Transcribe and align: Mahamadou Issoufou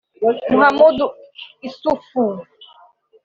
Mahamadou 0.59 1.11
Issoufou 1.67 2.31